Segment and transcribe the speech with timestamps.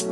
[0.00, 0.08] Sure.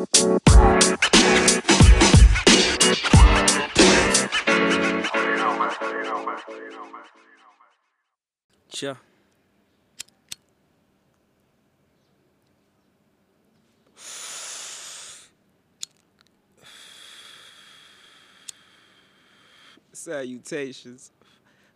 [19.94, 21.12] Salutations,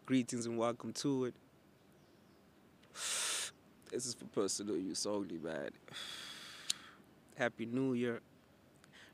[0.05, 1.35] greetings, and welcome to it.
[3.91, 5.71] This is for personal use only, man.
[7.43, 8.21] Happy New Year.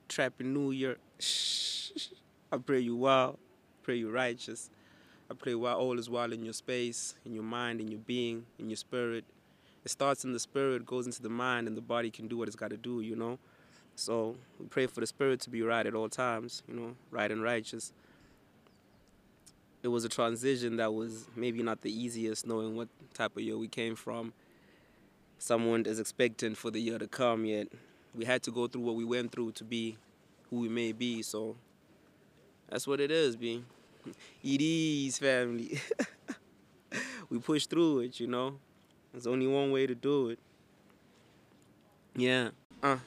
[0.06, 0.98] Trappy New Year.
[2.52, 3.38] I pray you well.
[3.82, 4.68] Pray you righteous.
[5.30, 8.44] I pray while all is well in your space, in your mind, in your being,
[8.58, 9.24] in your spirit.
[9.82, 12.48] It starts in the spirit, goes into the mind, and the body can do what
[12.48, 13.38] it's got to do, you know?
[13.96, 17.30] So we pray for the spirit to be right at all times, you know, right
[17.30, 17.94] and righteous
[19.80, 23.56] it was a transition that was maybe not the easiest, knowing what type of year
[23.56, 24.32] we came from.
[25.38, 27.68] Someone is expectant for the year to come, yet
[28.14, 29.96] we had to go through what we went through to be
[30.50, 31.22] who we may be.
[31.22, 31.56] So
[32.68, 33.64] that's what it is, B.
[34.42, 35.80] It is family.
[37.30, 38.58] we push through it, you know.
[39.12, 40.38] There's only one way to do it.
[42.16, 42.50] Yeah.
[42.82, 42.98] Uh.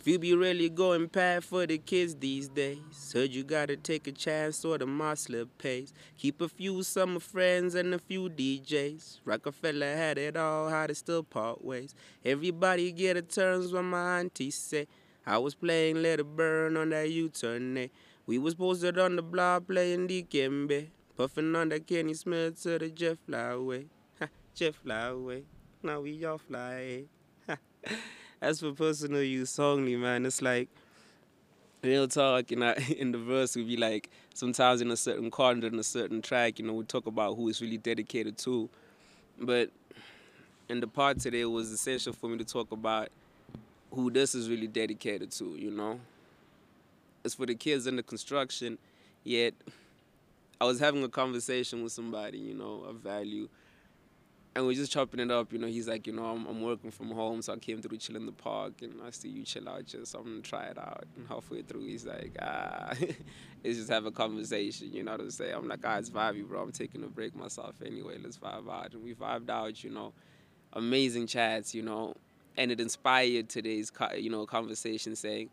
[0.00, 4.06] If you be really going bad for the kids these days, heard you gotta take
[4.06, 5.92] a chance or the Mosler pays.
[6.16, 9.18] Keep a few summer friends and a few DJs.
[9.26, 11.94] Rockefeller had it all, how to still part ways.
[12.24, 14.86] Everybody get a turns when my auntie say.
[15.26, 17.88] I was playing Let It Burn on that U-turn, eh?
[18.24, 20.86] We was posted on the block playing Dikembe.
[21.14, 23.84] Puffing on that Kenny Smith to the Jeff Flyway.
[24.18, 25.42] Ha, Jeff Flyway.
[25.82, 27.04] Now we all fly,
[27.50, 27.56] eh?
[28.42, 30.68] As for personal use only, man, it's like
[31.82, 32.50] real talk.
[32.50, 35.82] You know, in the verse, we be like sometimes in a certain corner in a
[35.82, 38.70] certain track, you know, we talk about who is really dedicated to.
[39.38, 39.70] But
[40.68, 43.08] in the part today, it was essential for me to talk about
[43.90, 45.44] who this is really dedicated to.
[45.56, 46.00] You know,
[47.24, 48.78] it's for the kids in the construction.
[49.22, 49.52] Yet,
[50.60, 53.50] I was having a conversation with somebody, you know, of value
[54.60, 55.54] and we're just chopping it up.
[55.54, 57.96] You know, he's like, you know, I'm, I'm working from home, so I came through
[57.96, 60.76] chill in the park, and I see you chill out, just I'm gonna try it
[60.76, 61.06] out.
[61.16, 62.92] And halfway through, he's like, ah,
[63.64, 64.92] let's just have a conversation.
[64.92, 65.54] You know what I'm saying?
[65.54, 66.60] I'm like, ah, it's vibey, bro.
[66.60, 68.18] I'm taking a break myself anyway.
[68.22, 69.82] Let's vibe out, and we vibed out.
[69.82, 70.12] You know,
[70.74, 71.74] amazing chats.
[71.74, 72.14] You know,
[72.58, 75.48] and it inspired today's, you know, conversation, saying,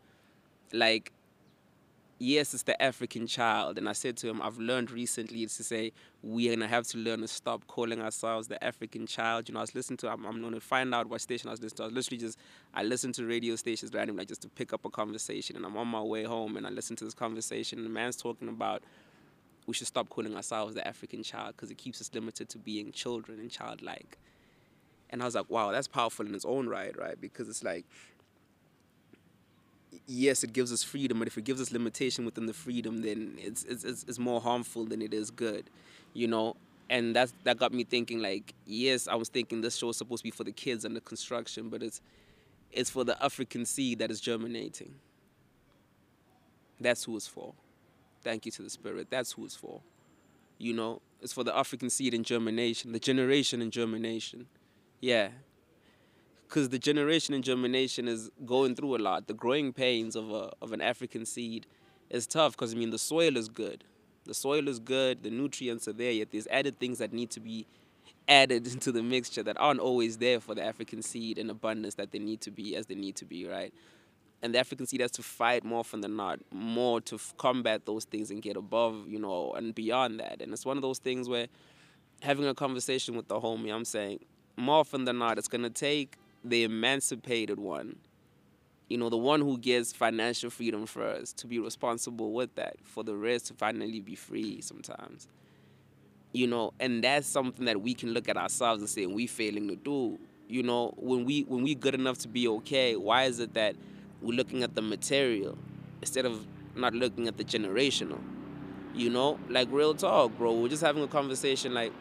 [0.74, 1.12] like,
[2.18, 3.78] yes, it's the African child.
[3.78, 5.92] And I said to him, I've learned recently to say
[6.22, 9.48] we're gonna have to learn to stop calling ourselves the African child.
[9.48, 11.62] You know, I was listening to I'm, I'm gonna find out what station I was
[11.62, 11.82] listening to.
[11.84, 12.38] I was literally just
[12.74, 15.76] I listened to radio stations randomly like just to pick up a conversation and I'm
[15.76, 18.82] on my way home and I listened to this conversation and the man's talking about
[19.66, 22.90] we should stop calling ourselves the African child because it keeps us limited to being
[22.90, 24.16] children and childlike.
[25.10, 27.20] And I was like, wow, that's powerful in its own right, right?
[27.20, 27.84] Because it's like
[30.06, 33.34] yes, it gives us freedom, but if it gives us limitation within the freedom, then
[33.38, 35.70] it's it's it's more harmful than it is good,
[36.14, 36.56] you know.
[36.90, 38.20] And that's that got me thinking.
[38.20, 40.96] Like, yes, I was thinking this show is supposed to be for the kids and
[40.96, 42.00] the construction, but it's
[42.72, 44.94] it's for the African seed that is germinating.
[46.80, 47.54] That's who it's for.
[48.22, 49.08] Thank you to the spirit.
[49.10, 49.80] That's who it's for.
[50.58, 54.46] You know, it's for the African seed in germination, the generation in germination.
[55.00, 55.28] Yeah,
[56.48, 59.26] because the generation and germination is going through a lot.
[59.26, 61.66] The growing pains of a of an African seed
[62.10, 63.84] is tough because I mean the soil is good,
[64.24, 66.10] the soil is good, the nutrients are there.
[66.10, 67.66] Yet there's added things that need to be
[68.28, 72.12] added into the mixture that aren't always there for the African seed in abundance that
[72.12, 73.72] they need to be as they need to be, right?
[74.40, 77.86] And the African seed has to fight more often than not, more to f- combat
[77.86, 80.40] those things and get above, you know, and beyond that.
[80.40, 81.48] And it's one of those things where
[82.22, 84.20] having a conversation with the homie, I'm saying
[84.56, 87.96] more often than not, it's gonna take the emancipated one,
[88.88, 93.04] you know, the one who gets financial freedom first, to be responsible with that, for
[93.04, 95.28] the rest to finally be free sometimes.
[96.32, 99.68] You know, and that's something that we can look at ourselves and say, we're failing
[99.68, 100.18] to do.
[100.48, 103.76] You know, when we when we good enough to be okay, why is it that
[104.22, 105.58] we're looking at the material
[106.00, 108.18] instead of not looking at the generational?
[108.94, 110.54] You know, like real talk, bro.
[110.54, 111.92] We're just having a conversation like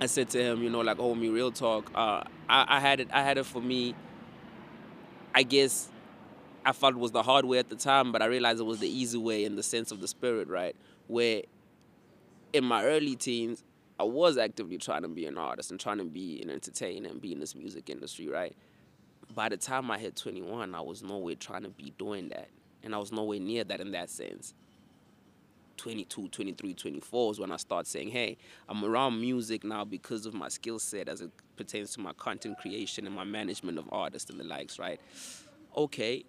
[0.00, 1.90] I said to him, you know, like, homie, real talk.
[1.94, 3.08] Uh, I, I had it.
[3.12, 3.94] I had it for me.
[5.34, 5.88] I guess
[6.64, 8.80] I thought it was the hard way at the time, but I realized it was
[8.80, 10.74] the easy way in the sense of the spirit, right?
[11.06, 11.42] Where
[12.52, 13.62] in my early teens,
[13.98, 17.20] I was actively trying to be an artist and trying to be an entertainer and
[17.20, 18.54] be in this music industry, right?
[19.34, 22.48] By the time I hit 21, I was nowhere trying to be doing that.
[22.82, 24.54] And I was nowhere near that in that sense.
[25.76, 28.36] 22, 23, 24 is when I start saying, hey,
[28.68, 32.58] I'm around music now because of my skill set as it pertains to my content
[32.58, 35.00] creation and my management of artists and the likes, right?
[35.76, 36.24] Okay,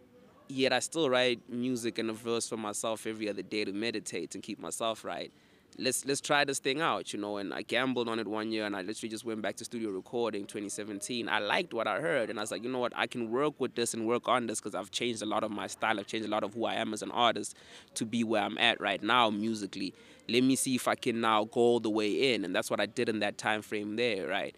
[0.48, 4.36] yet I still write music and a verse for myself every other day to meditate
[4.36, 5.32] and keep myself right.
[5.80, 7.38] Let's let's try this thing out, you know.
[7.38, 9.92] And I gambled on it one year, and I literally just went back to studio
[9.92, 11.30] recording 2017.
[11.30, 13.60] I liked what I heard, and I was like, you know what, I can work
[13.60, 16.00] with this and work on this because I've changed a lot of my style.
[16.00, 17.56] I've changed a lot of who I am as an artist
[17.94, 19.94] to be where I'm at right now musically.
[20.28, 22.80] Let me see if I can now go all the way in, and that's what
[22.80, 24.56] I did in that time frame there, right?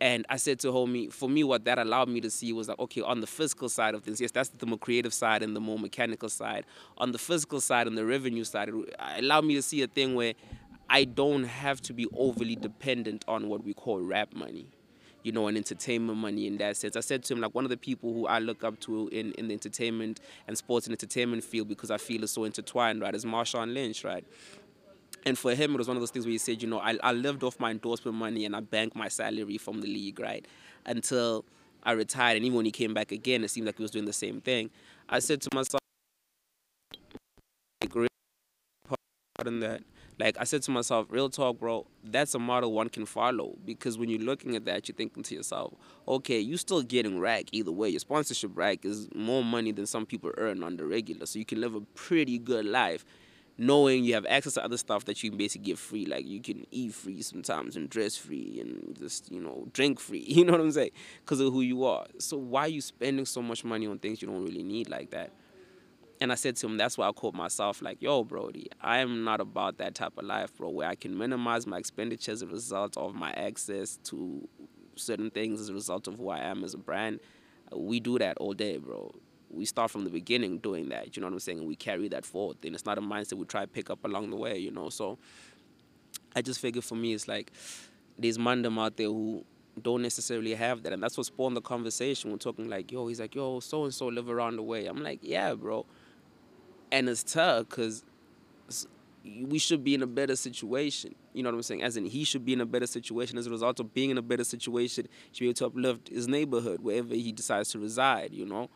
[0.00, 2.78] And I said to homie, for me, what that allowed me to see was like,
[2.78, 5.60] okay, on the physical side of things, yes, that's the more creative side and the
[5.60, 6.64] more mechanical side.
[6.96, 10.14] On the physical side and the revenue side, it allowed me to see a thing
[10.14, 10.32] where
[10.92, 14.66] I don't have to be overly dependent on what we call rap money,
[15.22, 16.96] you know, and entertainment money in that sense.
[16.96, 19.30] I said to him, like, one of the people who I look up to in,
[19.32, 23.14] in the entertainment and sports and entertainment field because I feel it's so intertwined, right,
[23.14, 24.24] is Marshawn Lynch, right?
[25.24, 26.98] And for him, it was one of those things where he said, you know, I,
[27.04, 30.44] I lived off my endorsement money and I banked my salary from the league, right?
[30.86, 31.44] Until
[31.84, 32.36] I retired.
[32.36, 34.40] And even when he came back again, it seemed like he was doing the same
[34.40, 34.70] thing.
[35.08, 35.80] I said to myself,
[39.36, 39.82] pardon that.
[40.20, 43.56] Like I said to myself, real talk, bro, that's a model one can follow.
[43.64, 45.72] Because when you're looking at that, you're thinking to yourself,
[46.06, 47.88] okay, you're still getting rack either way.
[47.88, 51.24] Your sponsorship rack is more money than some people earn on the regular.
[51.24, 53.06] So you can live a pretty good life
[53.56, 56.04] knowing you have access to other stuff that you can basically get free.
[56.04, 60.24] Like you can eat free sometimes and dress free and just, you know, drink free.
[60.28, 60.90] You know what I'm saying?
[61.24, 62.04] Because of who you are.
[62.18, 65.12] So why are you spending so much money on things you don't really need like
[65.12, 65.30] that?
[66.20, 69.24] And I said to him, that's why I called myself like, yo, Brody, I am
[69.24, 72.46] not about that type of life, bro, where I can minimize my expenditures as a
[72.46, 74.46] result of my access to
[74.96, 77.20] certain things as a result of who I am as a brand.
[77.74, 79.14] We do that all day, bro
[79.50, 81.16] we start from the beginning doing that.
[81.16, 81.58] You know what I'm saying?
[81.58, 82.58] And we carry that forward.
[82.64, 84.58] And it's not a mindset we try to pick up along the way.
[84.58, 85.18] You know, so
[86.34, 87.52] I just figure for me, it's like
[88.18, 89.44] there's mandem out there who
[89.80, 92.30] don't necessarily have that, and that's what spawned the conversation.
[92.30, 94.86] We're talking like, yo, he's like, yo, so and so live around the way.
[94.86, 95.86] I'm like, yeah, bro.
[96.92, 98.04] And it's tough because
[99.24, 101.14] we should be in a better situation.
[101.32, 101.82] You know what I'm saying?
[101.82, 104.18] As in, he should be in a better situation as a result of being in
[104.18, 105.08] a better situation.
[105.30, 108.32] He should be able to uplift his neighborhood wherever he decides to reside.
[108.32, 108.70] You know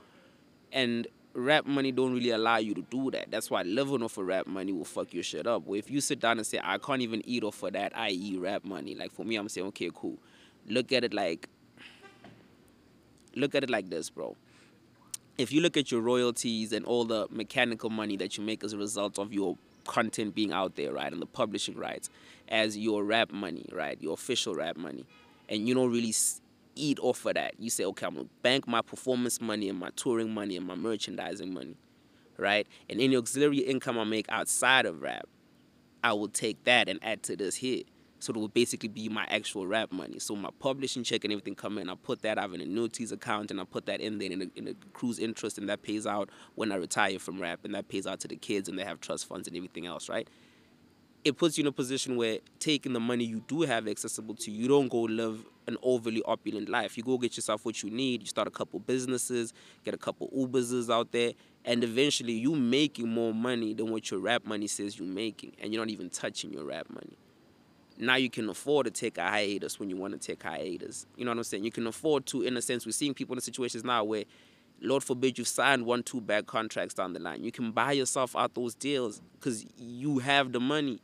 [0.74, 3.30] and rap money don't really allow you to do that.
[3.30, 5.66] That's why living off of rap money will fuck your shit up.
[5.66, 8.36] Where if you sit down and say, I can't even eat off of that, i.e.
[8.36, 10.18] rap money, like for me, I'm saying, okay, cool.
[10.66, 11.48] Look at it like,
[13.34, 14.36] look at it like this, bro.
[15.36, 18.72] If you look at your royalties and all the mechanical money that you make as
[18.72, 22.08] a result of your content being out there, right, and the publishing rights,
[22.48, 25.04] as your rap money, right, your official rap money,
[25.48, 26.14] and you don't really
[26.76, 27.54] eat off of that.
[27.58, 30.76] You say, okay, I'm gonna bank my performance money and my touring money and my
[30.76, 31.76] merchandising money,
[32.36, 32.68] right?
[32.88, 35.26] And any auxiliary income I make outside of rap,
[36.04, 37.86] I will take that and add to this hit.
[38.24, 40.18] So it will basically be my actual rap money.
[40.18, 43.12] So my publishing check and everything come in, I put that, I have an annuities
[43.12, 45.82] account and I put that in there in a, in a cruise interest and that
[45.82, 48.78] pays out when I retire from rap and that pays out to the kids and
[48.78, 50.26] they have trust funds and everything else, right?
[51.24, 54.50] it puts you in a position where taking the money you do have accessible to
[54.50, 56.98] you, you don't go live an overly opulent life.
[56.98, 58.20] You go get yourself what you need.
[58.20, 59.54] You start a couple businesses,
[59.84, 61.32] get a couple Ubers out there,
[61.64, 65.72] and eventually you're making more money than what your rap money says you're making, and
[65.72, 67.16] you're not even touching your rap money.
[67.98, 71.06] Now you can afford to take a hiatus when you want to take hiatus.
[71.16, 71.64] You know what I'm saying?
[71.64, 74.24] You can afford to, in a sense, we're seeing people in situations now where
[74.80, 77.44] Lord forbid you signed one, two bad contracts down the line.
[77.44, 81.00] You can buy yourself out those deals because you have the money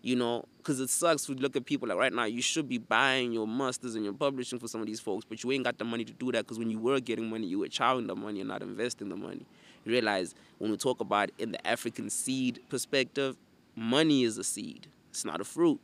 [0.00, 2.78] you know, because it sucks to look at people like right now, you should be
[2.78, 5.78] buying your masters and your publishing for some of these folks, but you ain't got
[5.78, 8.14] the money to do that because when you were getting money, you were chowing the
[8.14, 9.44] money and not investing the money.
[9.84, 13.36] You realize when we talk about in the African seed perspective,
[13.74, 15.80] money is a seed, it's not a fruit.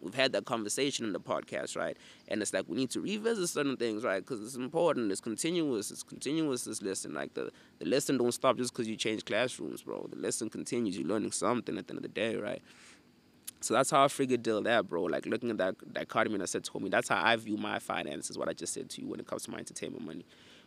[0.00, 1.96] We've had that conversation in the podcast, right?
[2.28, 4.20] And it's like we need to revisit certain things, right?
[4.20, 5.10] Because it's important.
[5.10, 5.90] It's continuous.
[5.90, 6.64] It's continuous.
[6.64, 10.08] This lesson, like the the lesson don't stop just because you change classrooms, bro.
[10.10, 10.96] The lesson continues.
[10.96, 12.62] You're learning something at the end of the day, right?
[13.60, 15.02] So that's how I figured deal that, bro.
[15.04, 17.78] Like looking at that dichotomy and I said to me, that's how I view my
[17.78, 20.24] finances, what I just said to you when it comes to my entertainment money.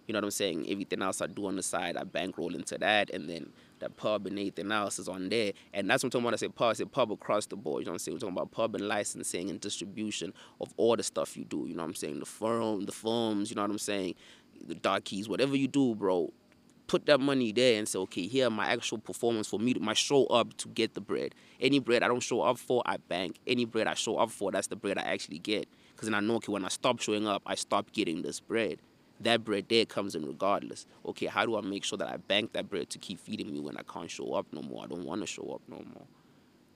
[0.08, 0.66] You know what I'm saying?
[0.70, 4.26] Everything else I do on the side, I bankroll into that, and then that pub
[4.26, 5.54] and anything else is on there.
[5.74, 6.34] And that's what I'm talking about.
[6.34, 7.82] I say pub, I say pub across the board.
[7.82, 8.16] You know what I'm saying?
[8.16, 11.66] We're talking about pub and licensing and distribution of all the stuff you do.
[11.68, 12.20] You know what I'm saying?
[12.20, 14.16] The firm, the firms, you know what I'm saying?
[14.66, 16.32] The dark keys, whatever you do, bro,
[16.88, 20.26] put that money there and say, okay, here my actual performance for me, my show
[20.26, 21.34] up to get the bread.
[21.60, 23.38] Any bread I don't show up for, I bank.
[23.48, 25.70] Any bread I show up for, that's the bread I actually get.
[25.96, 28.80] Because then I know, okay, when I stop showing up, I stop getting this bread.
[29.22, 30.86] That bread there comes in regardless.
[31.06, 33.60] Okay, how do I make sure that I bank that bread to keep feeding me
[33.60, 34.84] when I can't show up no more?
[34.84, 36.08] I don't want to show up no more.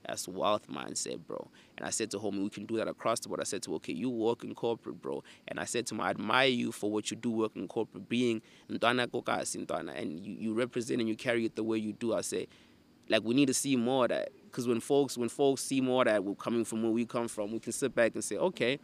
[0.07, 1.49] That's wealth mindset, bro.
[1.77, 3.41] And I said to homie, we can do that across the board.
[3.41, 5.23] I said to, okay, you work in corporate, bro.
[5.47, 8.07] And I said to him, I admire you for what you do work in corporate,
[8.07, 9.99] being Ntwana Kokasi Ntwana.
[9.99, 12.13] And you, you represent and you carry it the way you do.
[12.13, 12.47] I say,
[13.09, 14.29] like, we need to see more of that.
[14.43, 17.51] Because when folks, when folks see more that, we're coming from where we come from,
[17.51, 18.79] we can sit back and say, okay,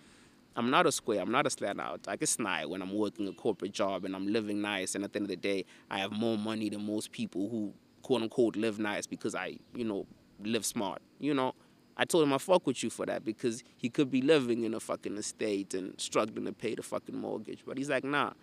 [0.56, 1.22] I'm not a square.
[1.22, 2.02] I'm not a slat out.
[2.08, 4.96] I can snide when I'm working a corporate job and I'm living nice.
[4.96, 7.74] And at the end of the day, I have more money than most people who
[8.02, 10.06] quote unquote live nice because I, you know,
[10.44, 11.02] live smart.
[11.20, 11.54] You know,
[11.96, 14.74] I told him I fuck with you for that because he could be living in
[14.74, 17.64] a fucking estate and struggling to pay the fucking mortgage.
[17.66, 18.34] But he's like, nah,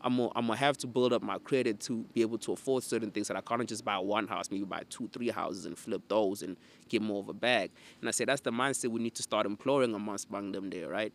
[0.00, 2.82] I'm gonna, I'm gonna have to build up my credit to be able to afford
[2.82, 5.78] certain things that I can't just buy one house, maybe buy two, three houses and
[5.78, 6.56] flip those and
[6.88, 7.70] get more of a bag.
[8.00, 10.88] And I said, that's the mindset we need to start employing amongst among them there,
[10.88, 11.12] right?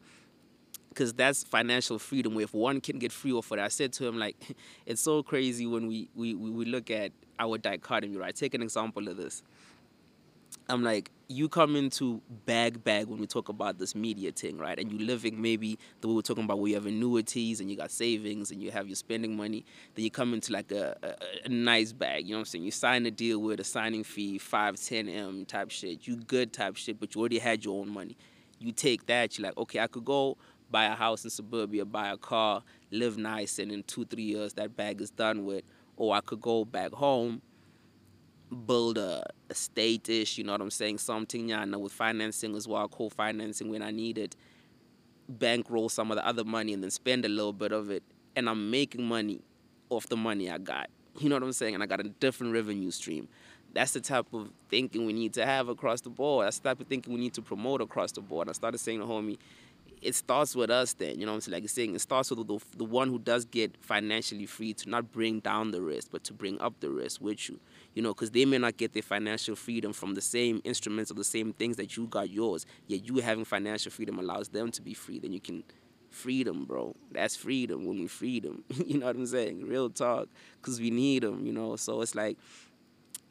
[0.98, 4.18] Because that's financial freedom if one can get free of it i said to him
[4.18, 4.36] like
[4.88, 9.08] it's so crazy when we, we, we look at our dichotomy right take an example
[9.08, 9.44] of this
[10.70, 14.78] I'm like, you come into bag bag when we talk about this media thing, right?
[14.78, 17.78] And you're living maybe the way we're talking about where you have annuities and you
[17.78, 19.66] got savings and you have your spending money.
[19.96, 22.64] Then you come into like a, a, a nice bag, you know what I'm saying?
[22.66, 26.08] You sign a deal with a signing fee, 5, 10 M type shit.
[26.08, 28.18] You good type shit, but you already had your own money.
[28.60, 30.38] You take that, you're like, okay, I could go
[30.70, 34.54] buy a house in suburbia, buy a car, live nice, and in two, three years
[34.54, 35.64] that bag is done with.
[35.96, 37.42] Or I could go back home
[38.66, 41.00] build a estate ish, you know what I'm saying?
[41.00, 44.36] Something yeah, with financing as well, co financing when I need it,
[45.28, 48.04] bankroll some of the other money and then spend a little bit of it.
[48.36, 49.42] And I'm making money
[49.90, 50.90] off the money I got.
[51.20, 51.74] You know what I'm saying?
[51.74, 53.28] And I got a different revenue stream.
[53.74, 56.46] That's the type of thinking we need to have across the board.
[56.46, 58.50] That's the type of thinking we need to promote across the board.
[58.50, 59.38] I started saying to homie,
[60.02, 61.54] it starts with us then, you know I'm saying?
[61.54, 64.90] Like you're saying, it starts with the, the one who does get financially free to
[64.90, 67.60] not bring down the risk, but to bring up the risk with you
[67.98, 71.16] you know, because they may not get their financial freedom from the same instruments or
[71.16, 72.64] the same things that you got yours.
[72.86, 75.18] Yet you having financial freedom allows them to be free.
[75.18, 75.64] Then you can
[76.12, 76.96] freedom, bro.
[77.12, 78.64] That's freedom when we freedom.
[78.86, 79.66] you know what I'm saying?
[79.66, 80.28] Real talk,
[80.62, 81.44] because we need them.
[81.44, 82.38] You know, so it's like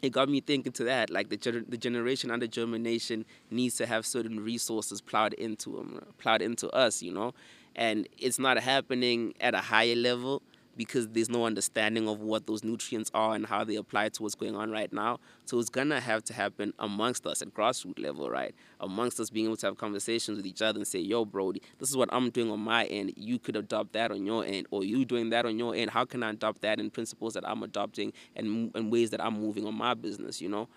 [0.03, 1.11] it got me thinking to that.
[1.11, 6.01] Like the gener- the generation under germination needs to have certain resources plowed into them,
[6.19, 7.03] plowed into us.
[7.03, 7.35] You know,
[7.75, 10.43] and it's not happening at a higher level
[10.77, 14.35] because there's no understanding of what those nutrients are and how they apply to what's
[14.35, 15.19] going on right now.
[15.45, 18.55] So it's gonna have to happen amongst us at grassroots level, right?
[18.81, 21.89] Amongst us being able to have conversations with each other and say, yo, Brody, this
[21.89, 23.13] is what I'm doing on my end.
[23.17, 25.91] You could adopt that on your end, or you doing that on your end.
[25.91, 29.41] How can I adopt that in principles that I'm adopting and, and ways that I'm
[29.41, 30.69] moving on my business, you know?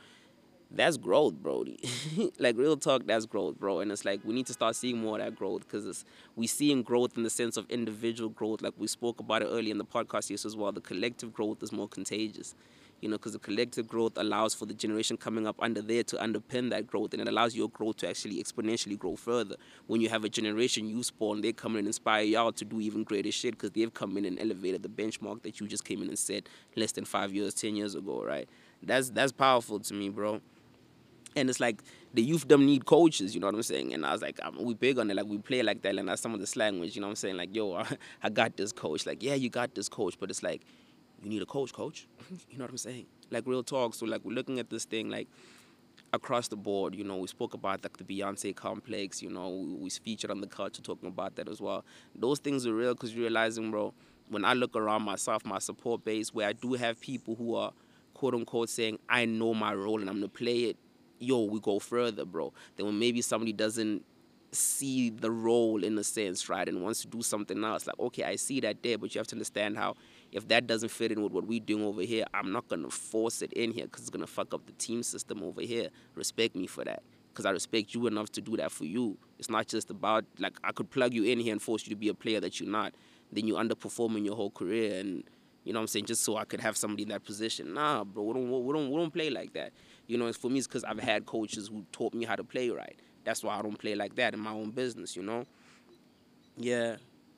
[0.72, 1.80] That's growth, Brody.
[2.40, 3.80] like real talk, that's growth, bro.
[3.80, 6.84] And it's like we need to start seeing more of that growth because we seeing
[6.84, 8.62] growth in the sense of individual growth.
[8.62, 10.72] Like we spoke about it earlier in the podcast yes as well.
[10.72, 12.54] The collective growth is more contagious,
[13.02, 16.18] you know, because the collective growth allows for the generation coming up under there to
[16.18, 19.56] underpin that growth, and it allows your growth to actually exponentially grow further.
[19.88, 22.80] When you have a generation you spawn, they come in and inspire y'all to do
[22.80, 26.04] even greater shit because they've come in and elevated the benchmark that you just came
[26.04, 28.48] in and set less than five years, ten years ago, right?
[28.84, 30.42] That's that's powerful to me, bro
[31.36, 31.82] and it's like
[32.14, 33.94] the youth them need coaches, you know what I'm saying?
[33.94, 36.22] And I was like, we big on it, like we play like that, and that's
[36.22, 37.38] some of the slang words, you know what I'm saying?
[37.38, 37.84] Like, yo,
[38.24, 39.06] I got this coach.
[39.06, 40.62] Like, yeah, you got this coach, but it's like,
[41.24, 42.08] you need a coach, coach.
[42.50, 43.06] you know what I'm saying?
[43.32, 43.94] Like real talk.
[43.94, 45.28] So like we're looking at this thing like
[46.14, 46.96] across the board.
[46.96, 49.22] You know, we spoke about like the Beyonce complex.
[49.22, 51.84] You know, we, we featured on the culture talking about that as well.
[52.16, 53.94] Those things are real because realizing, bro,
[54.30, 57.74] when I look around myself, my support base, where I do have people who are
[58.14, 60.78] quote unquote saying I know my role and I'm gonna play it
[61.20, 62.54] yo, we go further, bro.
[62.76, 64.04] Then when maybe somebody doesn't
[64.52, 68.24] see the role in a sense, right, and wants to do something else, like, okay,
[68.24, 69.96] I see that there, but you have to understand how
[70.32, 73.42] if that doesn't fit in with what we're doing over here, I'm not gonna force
[73.42, 75.90] it in here because it's gonna fuck up the team system over here.
[76.16, 77.04] Respect me for that.
[77.32, 79.18] Because I respect you enough to do that for you.
[79.38, 81.96] It's not just about like I could plug you in here and force you to
[81.96, 82.94] be a player that you're not.
[83.32, 85.24] Then you underperform in your whole career and
[85.64, 87.74] you know what I'm saying, just so I could have somebody in that position.
[87.74, 89.72] Nah, bro, we don't we don't we don't play like that.
[90.10, 92.44] You know, it's for me, it's because I've had coaches who taught me how to
[92.44, 92.98] play right.
[93.24, 95.46] That's why I don't play like that in my own business, you know?
[96.58, 96.96] Yeah,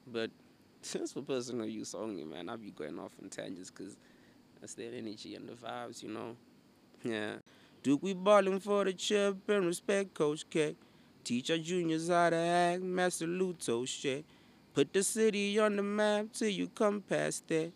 [0.07, 0.31] but
[0.81, 3.97] since for personal use only, man, I'll be going off on tangents because
[4.61, 6.37] that's their energy and the vibes, you know?
[7.03, 7.33] Yeah.
[7.83, 10.77] Duke, we ballin' for the chip and respect Coach K.
[11.25, 14.23] Teach our juniors how to act, Master Luto shit.
[14.73, 17.71] Put the city on the map till you come past there.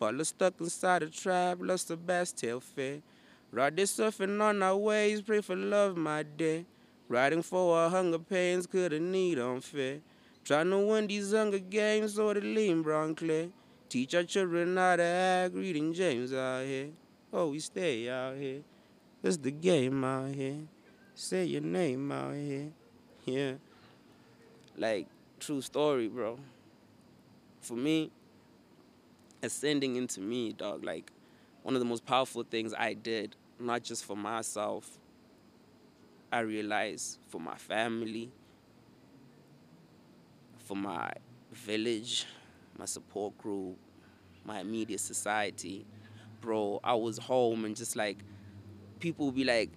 [0.00, 3.02] Baller stuck inside a trap, lost the best tail fair.
[3.50, 6.66] Ride this surfing on our ways, pray for love, my day.
[7.08, 10.00] Riding for our hunger pains, could a need unfair.
[10.44, 13.50] Trying to win these hunger games or the lean brown clay.
[13.88, 16.88] Teach our children how to act, reading James out here.
[17.32, 18.60] Oh, we stay out here.
[19.22, 20.58] It's the game out here.
[21.14, 22.68] Say your name out here.
[23.24, 23.52] Yeah.
[24.76, 25.06] Like,
[25.40, 26.38] true story, bro.
[27.62, 28.10] For me,
[29.42, 31.10] ascending into me, dog, like,
[31.68, 34.98] one of the most powerful things I did, not just for myself,
[36.32, 38.30] I realized for my family,
[40.64, 41.12] for my
[41.52, 42.24] village,
[42.78, 43.76] my support group,
[44.46, 45.84] my immediate society.
[46.40, 48.16] Bro, I was home and just like,
[48.98, 49.68] people would be like,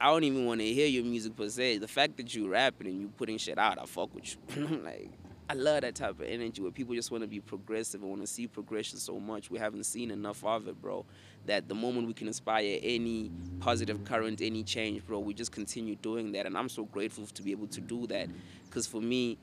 [0.00, 1.78] I don't even want to hear your music per se.
[1.78, 4.66] The fact that you rapping and you putting shit out, I fuck with you.
[4.84, 5.10] like,
[5.48, 8.22] I love that type of energy where people just want to be progressive and want
[8.22, 9.50] to see progression so much.
[9.50, 11.04] We haven't seen enough of it, bro.
[11.46, 13.30] That the moment we can inspire any
[13.60, 16.46] positive current, any change, bro, we just continue doing that.
[16.46, 18.28] And I'm so grateful to be able to do that.
[18.66, 19.36] Because for me,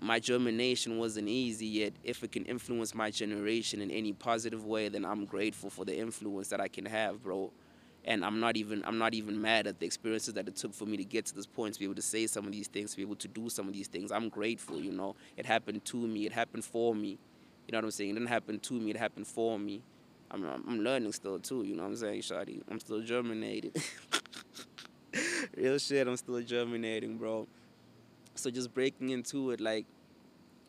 [0.00, 4.88] my germination wasn't easy yet if it can influence my generation in any positive way
[4.88, 7.50] then i'm grateful for the influence that i can have bro
[8.04, 10.86] and i'm not even i'm not even mad at the experiences that it took for
[10.86, 12.92] me to get to this point to be able to say some of these things
[12.92, 14.12] to be able to do some of these things.
[14.12, 15.14] I'm grateful you know.
[15.36, 16.26] It happened to me.
[16.26, 17.18] It happened for me.
[17.66, 18.10] You know what i'm saying?
[18.10, 18.90] It didn't happen to me.
[18.90, 19.82] It happened for me.
[20.30, 21.62] I'm, I'm learning still too.
[21.64, 23.72] You know what i'm saying shawty i'm still germinating.
[25.56, 27.46] Real shit i'm still germinating bro.
[28.34, 29.84] So just breaking into it, like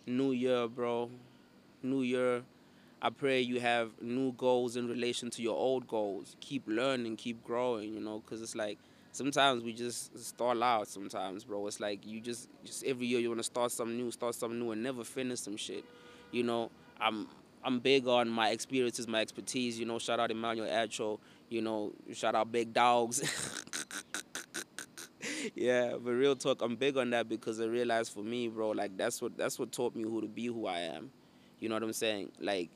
[0.08, 1.12] new year, bro,
[1.84, 2.44] new year.
[3.02, 6.36] I pray you have new goals in relation to your old goals.
[6.42, 8.78] Keep learning, keep growing, you know, because it's like
[9.14, 11.66] sometimes we just stall out sometimes, bro.
[11.68, 14.60] It's like you just, just every year you want to start something new, start something
[14.60, 15.86] new, and never finish some shit.
[16.32, 17.28] You know, I'm
[17.64, 19.80] I'm big on my experiences, my expertise.
[19.80, 21.20] You know, shout out Emmanuel Acho.
[21.50, 23.22] You know, shout out Big Dogs.
[25.56, 28.98] yeah, but real talk, I'm big on that because I realized for me, bro, like
[28.98, 31.12] that's what that's what taught me who to be who I am.
[31.60, 32.32] You know what I'm saying?
[32.40, 32.70] Like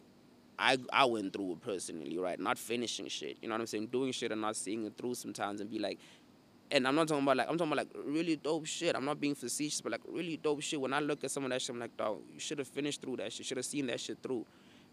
[0.57, 2.39] I I went through it personally, right?
[2.39, 3.37] Not finishing shit.
[3.41, 3.87] You know what I'm saying?
[3.87, 5.99] Doing shit and not seeing it through sometimes and be like
[6.71, 8.95] and I'm not talking about like I'm talking about like really dope shit.
[8.95, 10.79] I'm not being facetious, but like really dope shit.
[10.79, 13.01] When I look at some of that shit, I'm like, dog, you should have finished
[13.01, 13.45] through that shit.
[13.45, 14.45] Should have seen that shit through.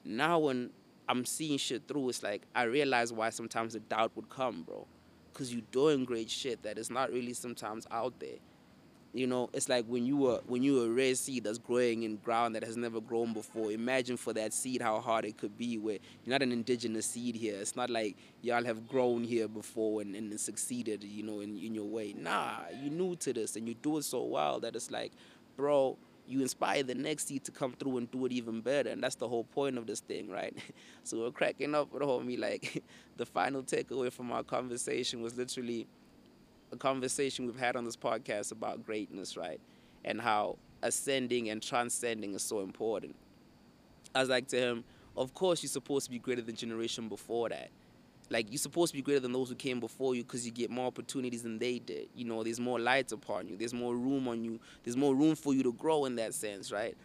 [0.04, 0.70] Now when
[1.08, 4.86] I'm seeing shit through, it's like I realize why sometimes the doubt would come, bro
[5.32, 8.38] because you're doing great shit that is not really sometimes out there.
[9.12, 12.04] You know, it's like when you were when you were a rare seed that's growing
[12.04, 13.72] in ground that has never grown before.
[13.72, 15.78] Imagine for that seed how hard it could be.
[15.78, 17.56] Where you're not an indigenous seed here.
[17.60, 21.02] It's not like y'all have grown here before and, and succeeded.
[21.02, 22.14] You know, in in your way.
[22.16, 25.12] Nah, you new to this and you do it so well that it's like,
[25.56, 25.98] bro,
[26.30, 28.90] you inspire the next seed to come through and do it even better.
[28.90, 30.56] And that's the whole point of this thing, right?
[31.04, 32.38] so we're cracking up with homie.
[32.38, 32.84] Like
[33.16, 35.88] the final takeaway from our conversation was literally
[36.72, 39.60] a conversation we've had on this podcast about greatness, right?
[40.04, 43.14] And how ascending and transcending is so important.
[44.14, 44.84] I was like to him,
[45.16, 47.70] of course you're supposed to be greater than generation before that.
[48.30, 50.70] Like you're supposed to be greater than those who came before you because you get
[50.70, 52.08] more opportunities than they did.
[52.14, 53.56] You know there's more lights upon you.
[53.56, 54.60] There's more room on you.
[54.84, 56.96] There's more room for you to grow in that sense right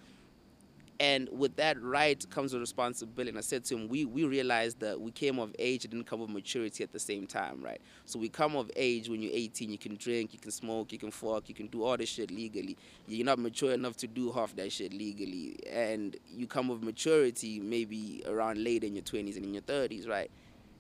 [1.00, 3.30] and with that right comes a responsibility.
[3.30, 6.08] And i said to him we, we realized that we came of age and didn't
[6.08, 7.82] come of maturity at the same time right?
[8.06, 11.00] So we come of age when you're 18 you can drink you can smoke you
[11.00, 12.78] can fuck you can do all this shit legally.
[13.08, 15.60] You're not mature enough to do half that shit legally.
[15.72, 20.08] And you come of maturity maybe around later in your 20s and in your 30s
[20.08, 20.32] right?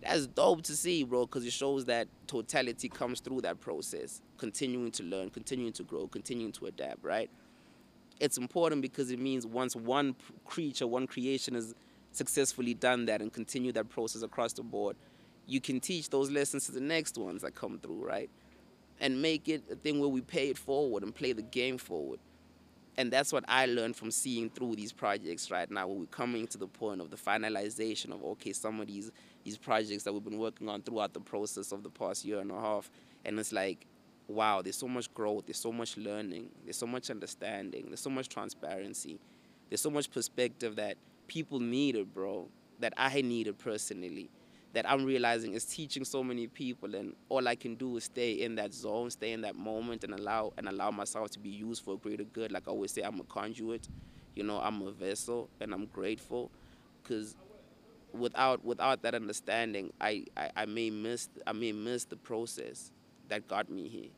[0.01, 4.91] That's dope to see, bro, because it shows that totality comes through that process, continuing
[4.91, 7.29] to learn, continuing to grow, continuing to adapt, right?
[8.19, 11.75] It's important because it means once one creature, one creation has
[12.11, 14.95] successfully done that and continue that process across the board,
[15.47, 18.29] you can teach those lessons to the next ones that come through, right?
[18.99, 22.19] And make it a thing where we pay it forward and play the game forward
[22.97, 26.47] and that's what I learned from seeing through these projects right now when we're coming
[26.47, 29.11] to the point of the finalization of okay some of these
[29.43, 32.51] these projects that we've been working on throughout the process of the past year and
[32.51, 32.89] a half
[33.25, 33.85] and it's like
[34.27, 38.09] wow there's so much growth there's so much learning there's so much understanding there's so
[38.09, 39.19] much transparency
[39.69, 42.47] there's so much perspective that people needed bro
[42.79, 44.29] that I needed personally
[44.75, 48.33] that I'm realizing is teaching so many people and all I can do is stay
[48.33, 51.83] in that zone, stay in that moment and allow and allow myself to be used
[51.85, 52.51] for a greater good.
[52.51, 53.87] Like I always say, I'm a conduit,
[54.35, 56.51] you know, I'm a vessel and I'm grateful
[57.01, 57.37] because
[58.11, 62.91] without without that understanding, I, I, I may miss I may miss the process
[63.29, 64.11] that got me here,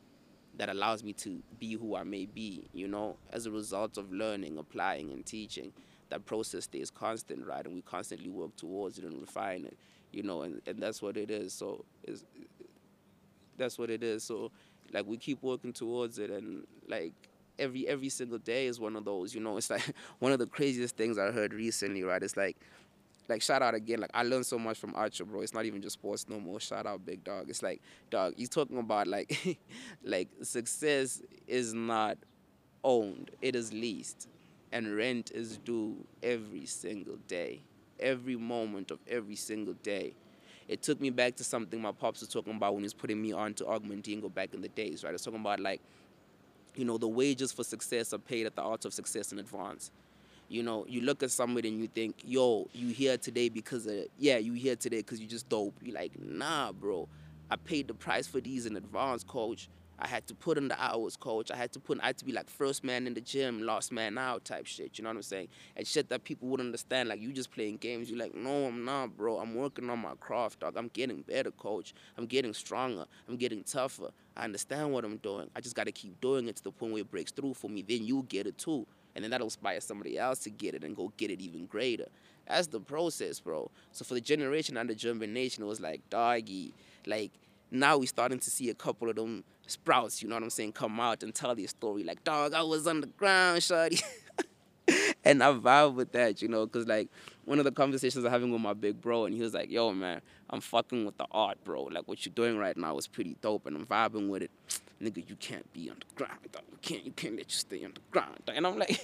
[0.57, 4.11] that allows me to be who I may be, you know, as a result of
[4.11, 5.73] learning, applying and teaching.
[6.09, 7.65] That process stays constant, right?
[7.65, 9.77] And we constantly work towards it and refine it
[10.11, 11.53] you know, and, and that's what it is.
[11.53, 12.23] So it's,
[13.57, 14.23] that's what it is.
[14.23, 14.51] So
[14.93, 17.13] like we keep working towards it, and like
[17.59, 19.35] every every single day is one of those.
[19.35, 19.83] You know, it's like
[20.19, 22.03] one of the craziest things I heard recently.
[22.03, 22.23] Right?
[22.23, 22.57] It's like
[23.29, 23.99] like shout out again.
[23.99, 25.41] Like I learned so much from Acho, bro.
[25.41, 26.59] It's not even just sports no more.
[26.59, 27.49] Shout out, big dog.
[27.49, 28.33] It's like, dog.
[28.37, 29.59] He's talking about like,
[30.03, 32.17] like success is not
[32.83, 33.31] owned.
[33.41, 34.27] It is leased,
[34.71, 37.61] and rent is due every single day,
[37.99, 40.13] every moment of every single day.
[40.67, 43.21] It took me back to something my pops was talking about when he was putting
[43.21, 45.11] me on to Og Mandino back in the days, right?
[45.11, 45.81] I was talking about like,
[46.75, 49.91] you know, the wages for success are paid at the art of success in advance.
[50.49, 54.05] You know, you look at somebody and you think, yo, you here today because of,
[54.17, 55.75] yeah, you here today because you just dope.
[55.81, 57.09] You're like, nah, bro.
[57.49, 59.69] I paid the price for these in advance, coach.
[59.99, 61.49] I had to put in the hours, coach.
[61.49, 63.91] I had to put, I had to be like first man in the gym, last
[63.91, 64.97] man out type shit.
[64.97, 65.47] You know what I'm saying?
[65.75, 67.09] And shit that people wouldn't understand.
[67.09, 68.09] Like you just playing games.
[68.09, 69.37] You're like, no, I'm not, bro.
[69.37, 70.77] I'm working on my craft, dog.
[70.77, 71.95] I'm getting better, coach.
[72.17, 73.05] I'm getting stronger.
[73.27, 74.11] I'm getting tougher.
[74.35, 75.49] I understand what I'm doing.
[75.55, 77.69] I just got to keep doing it to the point where it breaks through for
[77.69, 77.81] me.
[77.81, 78.85] Then you get it too
[79.17, 82.05] and then that'll inspire somebody else to get it and go get it even greater.
[82.47, 83.71] That's the process, bro.
[83.91, 86.75] So for the generation under germination, it was like doggy.
[87.07, 87.31] Like
[87.71, 90.73] now we're starting to see a couple of them sprouts, you know what I'm saying,
[90.73, 92.03] come out and tell their story.
[92.03, 94.03] Like, dog, I was on the ground, shawty.
[95.25, 97.09] and I vibe with that, you know, because like
[97.45, 99.91] one of the conversations I'm having with my big bro, and he was like, yo,
[99.93, 101.85] man, I'm fucking with the art, bro.
[101.85, 104.51] Like what you're doing right now is pretty dope, and I'm vibing with it
[105.01, 106.39] nigga, you can't be on the ground.
[106.51, 106.61] Dog.
[106.77, 108.37] You can't, you can't let you stay on the ground.
[108.53, 109.03] And I'm like,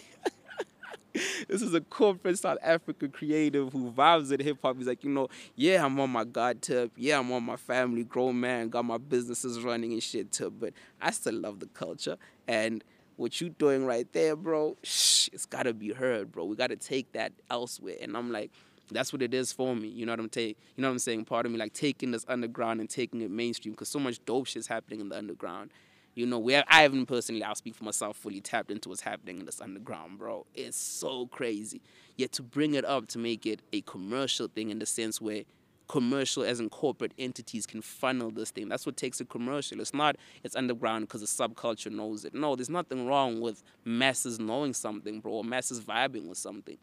[1.47, 4.77] this is a corporate South African creative who vibes at hip hop.
[4.77, 6.91] He's like, you know, yeah, I'm on my God tip.
[6.95, 10.53] Yeah, I'm on my family, grown man, got my businesses running and shit tip.
[10.59, 12.17] But I still love the culture.
[12.47, 12.83] And
[13.15, 16.45] what you doing right there, bro, shh, it's gotta be heard, bro.
[16.45, 17.97] We gotta take that elsewhere.
[18.01, 18.51] And I'm like,
[18.91, 19.88] that's what it is for me.
[19.88, 20.55] You know what I'm saying?
[20.75, 21.25] You know what I'm saying?
[21.25, 24.45] Part of me like taking this underground and taking it mainstream because so much dope
[24.45, 25.71] shit's happening in the underground.
[26.15, 29.45] You know, I haven't personally, I'll speak for myself, fully tapped into what's happening in
[29.45, 30.45] this underground, bro.
[30.54, 31.82] It's so crazy.
[32.15, 35.43] Yet to bring it up to make it a commercial thing in the sense where
[35.88, 38.69] commercial as in corporate entities can funnel this thing.
[38.69, 39.82] That's what takes a commercial.
[39.82, 42.34] It's not it's underground because the subculture knows it.
[42.34, 46.78] No, there's nothing wrong with masses knowing something, bro, or masses vibing with something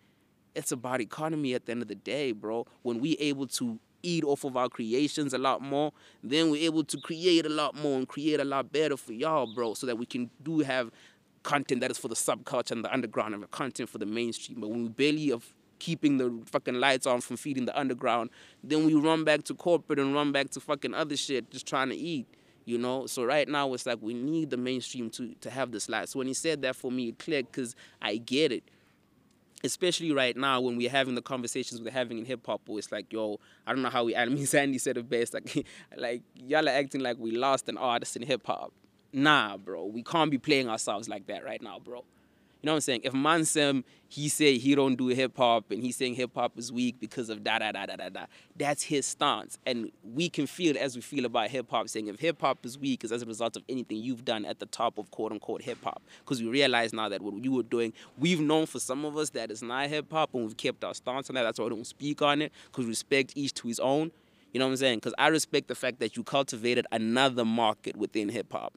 [0.55, 2.67] it's about economy at the end of the day, bro.
[2.83, 6.85] When we able to eat off of our creations a lot more, then we're able
[6.85, 9.97] to create a lot more and create a lot better for y'all, bro, so that
[9.97, 10.91] we can do have
[11.43, 14.61] content that is for the subculture and the underground and the content for the mainstream.
[14.61, 18.31] But when we barely of keeping the fucking lights on from feeding the underground,
[18.63, 21.89] then we run back to corporate and run back to fucking other shit, just trying
[21.89, 22.27] to eat.
[22.67, 25.89] You know, so right now it's like we need the mainstream to to have this
[25.89, 26.09] light.
[26.09, 28.63] So when he said that for me, it clicked because I get it
[29.65, 33.13] especially right now when we're having the conversations we're having in hip hop, it's like,
[33.13, 34.17] yo, I don't know how we.
[34.17, 35.35] I mean, Sandy said it best.
[35.35, 38.73] Like, like y'all are acting like we lost an artist in hip hop.
[39.13, 42.05] Nah, bro, we can't be playing ourselves like that right now, bro.
[42.63, 43.01] You know what I'm saying?
[43.05, 46.71] If Mansem, he say he don't do hip hop and he's saying hip hop is
[46.71, 49.59] weak because of da da da da da da, that's his stance.
[49.65, 52.77] And we can feel as we feel about hip hop, saying if hip hop is
[52.77, 55.63] weak is as a result of anything you've done at the top of quote unquote
[55.63, 56.03] hip hop.
[56.19, 59.31] Because we realize now that what you were doing, we've known for some of us
[59.31, 61.45] that it's not hip hop and we've kept our stance on that.
[61.45, 64.11] That's why we don't speak on it because respect each to his own.
[64.53, 64.99] You know what I'm saying?
[64.99, 68.75] Because I respect the fact that you cultivated another market within hip hop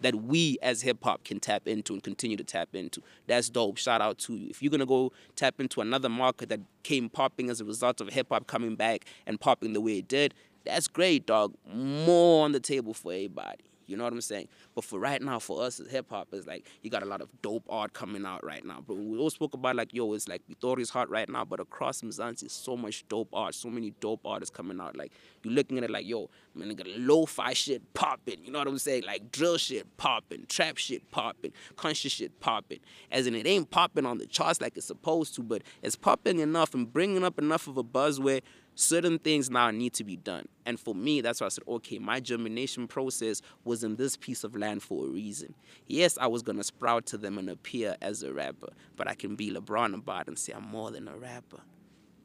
[0.00, 3.02] that we as hip hop can tap into and continue to tap into.
[3.26, 3.78] That's dope.
[3.78, 4.48] Shout out to you.
[4.50, 8.08] If you're gonna go tap into another market that came popping as a result of
[8.10, 11.54] hip hop coming back and popping the way it did, that's great, dog.
[11.72, 13.64] More on the table for everybody.
[13.86, 14.48] You know what I'm saying?
[14.74, 17.20] But for right now, for us as hip hop, it's like you got a lot
[17.20, 18.82] of dope art coming out right now.
[18.86, 22.02] But we all spoke about like, yo, it's like Vitori's hot right now, but across
[22.02, 24.96] Mzansi, so much dope art, so many dope artists coming out.
[24.96, 28.44] Like you're looking at it like, yo, man, got lo-fi shit popping.
[28.44, 29.04] You know what I'm saying?
[29.04, 32.80] Like drill shit popping, trap shit popping, conscious shit popping.
[33.10, 36.38] As in, it ain't popping on the charts like it's supposed to, but it's popping
[36.38, 38.40] enough and bringing up enough of a buzz where
[38.74, 40.46] certain things now need to be done.
[40.66, 44.44] And for me, that's why I said, okay, my germination process was in this piece
[44.44, 45.54] of land for a reason.
[45.86, 49.14] Yes, I was going to sprout to them and appear as a rapper, but I
[49.14, 51.60] can be LeBron about it and say I'm more than a rapper.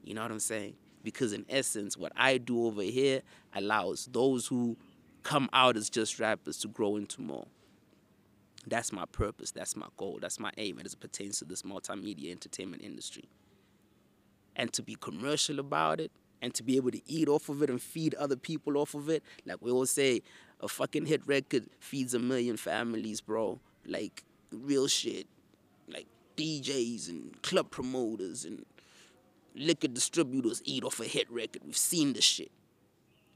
[0.03, 0.75] You know what I'm saying?
[1.03, 3.21] Because in essence, what I do over here
[3.53, 4.77] allows those who
[5.23, 7.47] come out as just rappers to grow into more.
[8.67, 9.51] That's my purpose.
[9.51, 10.19] That's my goal.
[10.21, 13.29] That's my aim as it pertains to this multimedia entertainment industry.
[14.55, 17.69] And to be commercial about it, and to be able to eat off of it
[17.69, 19.23] and feed other people off of it.
[19.45, 20.21] Like we always say,
[20.61, 23.59] a fucking hit record feeds a million families, bro.
[23.85, 25.27] Like real shit.
[25.87, 28.65] Like DJs and club promoters and
[29.55, 31.63] liquor distributors eat off a hit record.
[31.65, 32.51] We've seen this shit.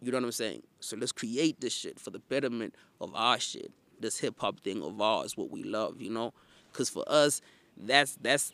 [0.01, 0.63] You know what I'm saying?
[0.79, 3.71] So let's create this shit for the betterment of our shit.
[3.99, 6.33] This hip hop thing of ours, what we love, you know?
[6.73, 7.41] Cause for us,
[7.77, 8.51] that's that's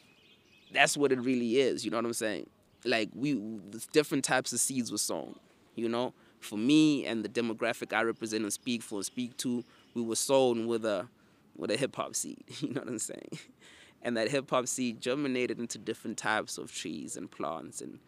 [0.71, 1.83] that's what it really is.
[1.83, 2.47] You know what I'm saying?
[2.85, 3.41] Like we
[3.91, 5.35] different types of seeds were sown.
[5.75, 9.63] You know, for me and the demographic I represent and speak for and speak to,
[9.93, 11.07] we were sown with a
[11.55, 12.43] with a hip hop seed.
[12.61, 13.39] You know what I'm saying?
[14.01, 17.99] And that hip hop seed germinated into different types of trees and plants and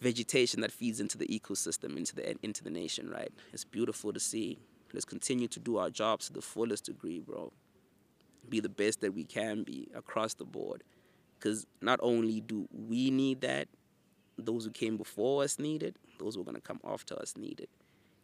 [0.00, 3.10] vegetation that feeds into the ecosystem, into the into the nation.
[3.10, 3.32] Right?
[3.52, 4.58] It's beautiful to see.
[4.92, 7.52] Let's continue to do our jobs to the fullest degree, bro.
[8.48, 10.82] Be the best that we can be across the board.
[11.38, 13.68] Because not only do we need that,
[14.36, 17.36] those who came before us need it, those who are going to come after us
[17.36, 17.70] need it.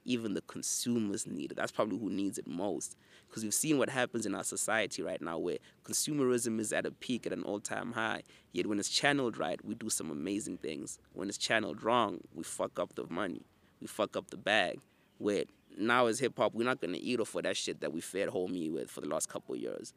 [0.05, 1.55] Even the consumers need it.
[1.55, 2.97] That's probably who needs it most.
[3.29, 6.91] Because we've seen what happens in our society right now where consumerism is at a
[6.91, 8.23] peak, at an all time high.
[8.53, 10.99] Yet when it's channeled right, we do some amazing things.
[11.15, 13.43] When it's channeled wrong, we fuck up the money,
[13.81, 14.79] we fuck up the bag.
[15.19, 15.45] Where
[15.79, 18.01] now as hip hop, we're not going to eat off of that shit that we
[18.01, 19.95] fed homie with for the last couple years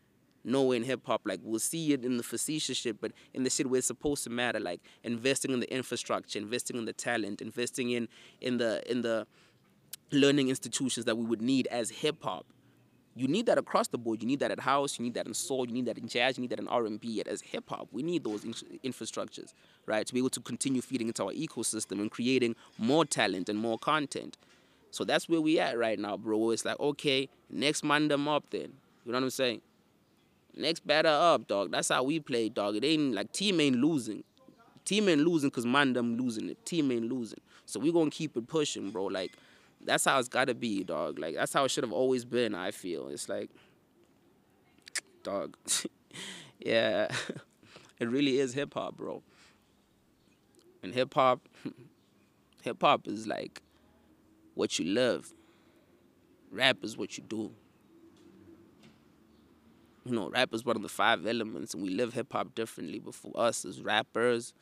[0.47, 1.21] nowhere in hip hop.
[1.25, 4.23] Like we'll see it in the facetious shit, but in the shit where it's supposed
[4.23, 8.07] to matter, like investing in the infrastructure, investing in the talent, investing in
[8.41, 9.27] in the in the
[10.11, 12.45] learning institutions that we would need as hip hop.
[13.15, 14.21] You need that across the board.
[14.21, 14.99] You need that at house.
[14.99, 15.67] You need that in soul.
[15.67, 16.37] You need that in jazz.
[16.37, 17.21] You need that in R and B.
[17.25, 19.53] As hip hop, we need those in- infrastructures,
[19.87, 23.57] right, to be able to continue feeding into our ecosystem and creating more talent and
[23.57, 24.37] more content.
[24.91, 26.51] So that's where we at right now, bro.
[26.51, 28.73] It's like okay, next them up then.
[29.05, 29.61] You know what I'm saying?
[30.57, 31.71] Next batter up, dog.
[31.71, 32.75] That's how we play, dog.
[32.75, 34.23] It ain't like team ain't losing.
[34.85, 36.65] Team ain't losing because man them losing it.
[36.65, 37.39] Team ain't losing.
[37.65, 39.05] So we gonna keep it pushing, bro.
[39.05, 39.33] Like
[39.85, 41.19] that's how it's gotta be, dog.
[41.19, 42.55] Like that's how it should have always been.
[42.55, 43.51] I feel it's like,
[45.21, 45.55] dog.
[46.59, 47.07] yeah,
[47.99, 49.21] it really is hip hop, bro.
[50.81, 51.47] And hip hop,
[52.63, 53.61] hip hop is like
[54.55, 55.31] what you love.
[56.49, 57.51] Rap is what you do
[60.07, 62.99] you know, rap is one of the five elements, and we live hip hop differently.
[62.99, 64.53] But for us as rappers,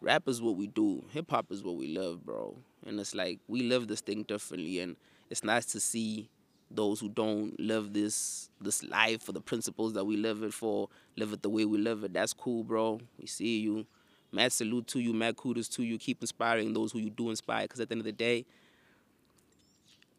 [0.00, 1.04] rap is what we do.
[1.10, 2.56] Hip hop is what we live, bro.
[2.86, 4.96] And it's like we live this thing differently, and
[5.30, 6.28] it's nice to see
[6.70, 10.88] those who don't live this this life for the principles that we live it for,
[11.16, 12.12] live it the way we live it.
[12.12, 13.00] That's cool, bro.
[13.18, 13.86] We see you.
[14.32, 15.96] Mad salute to you, mad kudos to you.
[15.96, 18.44] Keep inspiring those who you do inspire, because at the end of the day,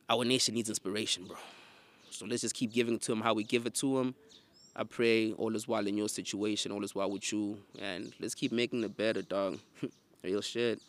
[0.09, 1.35] our nation needs inspiration, bro.
[2.11, 4.15] So let's just keep giving to them how we give it to them
[4.75, 8.35] I pray all is well in your situation, all is well with you, and let's
[8.35, 9.57] keep making it better, dog.
[10.23, 10.81] Real shit.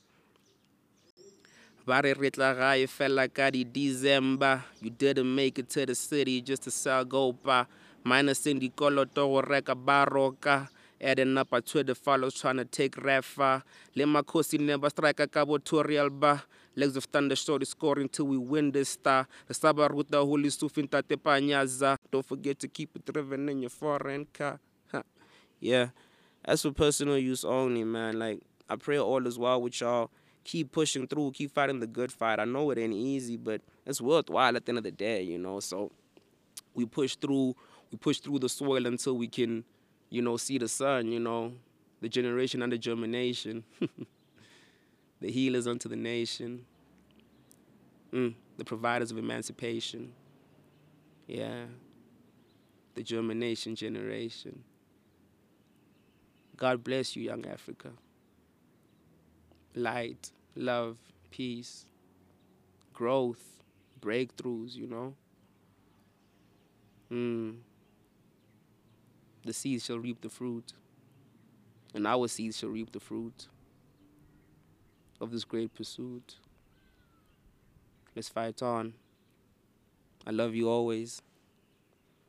[1.87, 6.41] Ba re re tla gae fela ka di-december you didn't make it to the city
[6.41, 7.69] just to sell gopa
[8.05, 10.67] minusing dikoloto go reka baroka
[11.01, 13.63] adding up a Twitter follows trying to take refa
[13.95, 16.43] le makhosi never strike ka botorial ba
[16.79, 19.27] Legs of Thunder Shorty scoring till we win this star.
[19.47, 21.97] The Saba Ruta Holy Sufin Tate Panyaza.
[22.11, 24.61] Don't forget to keep it driven in your foreign car.
[25.59, 25.89] yeah,
[26.45, 28.19] that's for personal use only, man.
[28.19, 30.11] Like, I pray all is well with y'all.
[30.45, 32.39] Keep pushing through, keep fighting the good fight.
[32.39, 35.39] I know it ain't easy, but it's worthwhile at the end of the day, you
[35.39, 35.61] know.
[35.61, 35.91] So
[36.75, 37.57] we push through,
[37.91, 39.65] we push through the soil until we can,
[40.11, 41.55] you know, see the sun, you know,
[42.03, 43.65] the generation under germination.
[45.21, 46.65] the healers unto the nation,
[48.13, 50.13] mm, the providers of emancipation.
[51.27, 51.65] Yeah,
[52.95, 54.63] the germination generation.
[56.57, 57.91] God bless you, young Africa.
[59.75, 60.97] Light, love,
[61.31, 61.85] peace,
[62.95, 63.63] growth,
[64.01, 65.15] breakthroughs, you know.
[67.13, 67.57] Mm.
[69.45, 70.73] The seeds shall reap the fruit,
[71.95, 73.49] and our seeds shall reap the fruit
[75.21, 76.37] of this great pursuit.
[78.15, 78.95] Let's fight on.
[80.27, 81.23] I love you always.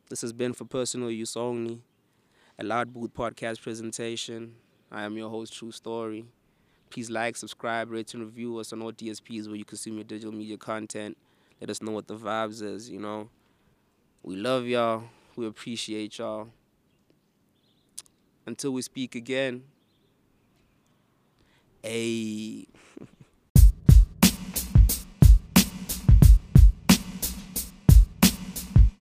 [0.10, 1.82] This has been for personal use only,
[2.58, 4.56] a Loud Booth podcast presentation.
[4.92, 6.26] I am your host, True Story.
[6.90, 10.32] Please like, subscribe, rate, and review us on all DSPs where you consume your digital
[10.32, 11.18] media content.
[11.60, 13.30] Let us know what the vibes is, you know.
[14.24, 15.04] We love y'all.
[15.36, 16.50] We appreciate y'all.
[18.46, 19.64] Until we speak again.
[21.84, 22.68] Hey.